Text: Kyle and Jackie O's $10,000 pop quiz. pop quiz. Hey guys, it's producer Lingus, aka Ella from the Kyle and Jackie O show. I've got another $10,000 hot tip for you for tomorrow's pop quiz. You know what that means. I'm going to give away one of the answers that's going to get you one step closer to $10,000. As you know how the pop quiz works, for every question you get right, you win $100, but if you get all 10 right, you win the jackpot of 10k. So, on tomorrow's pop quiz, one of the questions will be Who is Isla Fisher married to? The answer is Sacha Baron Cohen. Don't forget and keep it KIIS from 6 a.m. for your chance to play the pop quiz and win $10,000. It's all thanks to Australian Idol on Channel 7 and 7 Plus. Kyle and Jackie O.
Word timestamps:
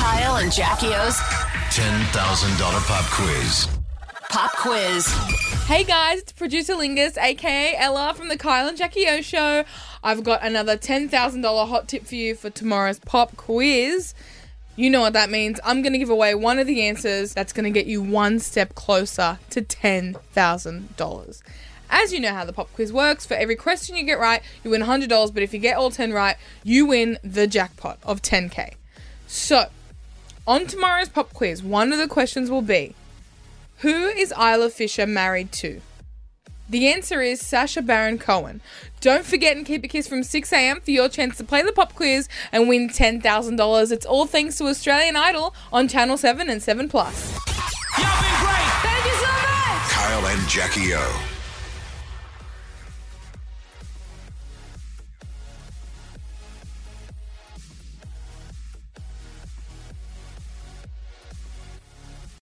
Kyle 0.00 0.36
and 0.36 0.50
Jackie 0.50 0.94
O's 0.94 1.18
$10,000 1.18 2.86
pop 2.86 3.04
quiz. 3.10 3.68
pop 4.30 4.50
quiz. 4.52 5.06
Hey 5.66 5.84
guys, 5.84 6.20
it's 6.20 6.32
producer 6.32 6.72
Lingus, 6.72 7.18
aka 7.18 7.76
Ella 7.76 8.14
from 8.14 8.28
the 8.28 8.38
Kyle 8.38 8.66
and 8.66 8.78
Jackie 8.78 9.06
O 9.08 9.20
show. 9.20 9.62
I've 10.02 10.24
got 10.24 10.42
another 10.42 10.78
$10,000 10.78 11.68
hot 11.68 11.86
tip 11.86 12.06
for 12.06 12.14
you 12.14 12.34
for 12.34 12.48
tomorrow's 12.48 12.98
pop 13.00 13.36
quiz. 13.36 14.14
You 14.74 14.88
know 14.88 15.02
what 15.02 15.12
that 15.12 15.28
means. 15.28 15.60
I'm 15.64 15.82
going 15.82 15.92
to 15.92 15.98
give 15.98 16.08
away 16.08 16.34
one 16.34 16.58
of 16.58 16.66
the 16.66 16.80
answers 16.88 17.34
that's 17.34 17.52
going 17.52 17.64
to 17.64 17.70
get 17.70 17.84
you 17.84 18.00
one 18.00 18.38
step 18.38 18.74
closer 18.74 19.38
to 19.50 19.60
$10,000. 19.60 21.42
As 21.90 22.12
you 22.14 22.20
know 22.20 22.32
how 22.32 22.46
the 22.46 22.54
pop 22.54 22.72
quiz 22.72 22.90
works, 22.90 23.26
for 23.26 23.34
every 23.34 23.54
question 23.56 23.96
you 23.96 24.04
get 24.04 24.18
right, 24.18 24.40
you 24.64 24.70
win 24.70 24.80
$100, 24.80 25.34
but 25.34 25.42
if 25.42 25.52
you 25.52 25.60
get 25.60 25.76
all 25.76 25.90
10 25.90 26.14
right, 26.14 26.36
you 26.64 26.86
win 26.86 27.18
the 27.22 27.46
jackpot 27.46 27.98
of 28.02 28.22
10k. 28.22 28.76
So, 29.26 29.66
on 30.46 30.66
tomorrow's 30.66 31.08
pop 31.08 31.32
quiz, 31.32 31.62
one 31.62 31.92
of 31.92 31.98
the 31.98 32.08
questions 32.08 32.50
will 32.50 32.62
be 32.62 32.94
Who 33.78 34.08
is 34.08 34.32
Isla 34.32 34.70
Fisher 34.70 35.06
married 35.06 35.52
to? 35.52 35.80
The 36.68 36.86
answer 36.86 37.20
is 37.20 37.44
Sacha 37.44 37.82
Baron 37.82 38.18
Cohen. 38.18 38.60
Don't 39.00 39.24
forget 39.24 39.56
and 39.56 39.66
keep 39.66 39.84
it 39.84 39.88
KIIS 39.88 40.08
from 40.08 40.22
6 40.22 40.52
a.m. 40.52 40.80
for 40.80 40.92
your 40.92 41.08
chance 41.08 41.36
to 41.38 41.44
play 41.44 41.62
the 41.62 41.72
pop 41.72 41.94
quiz 41.94 42.28
and 42.52 42.68
win 42.68 42.88
$10,000. 42.88 43.92
It's 43.92 44.06
all 44.06 44.26
thanks 44.26 44.56
to 44.58 44.66
Australian 44.66 45.16
Idol 45.16 45.52
on 45.72 45.88
Channel 45.88 46.16
7 46.16 46.48
and 46.48 46.62
7 46.62 46.88
Plus. 46.88 47.36
Kyle 49.90 50.26
and 50.26 50.48
Jackie 50.48 50.94
O. 50.94 51.39